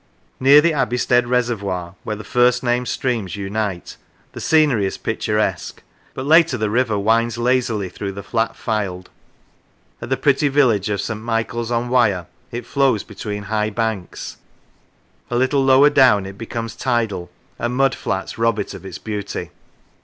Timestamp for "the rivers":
6.15-6.15